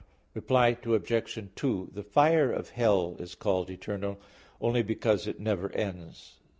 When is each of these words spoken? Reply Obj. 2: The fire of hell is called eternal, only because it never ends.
Reply 0.33 0.75
Obj. 0.83 1.49
2: 1.55 1.91
The 1.93 2.01
fire 2.01 2.51
of 2.51 2.71
hell 2.71 3.15
is 3.19 3.35
called 3.35 3.69
eternal, 3.69 4.17
only 4.59 4.81
because 4.81 5.27
it 5.27 5.39
never 5.39 5.71
ends. 5.73 6.39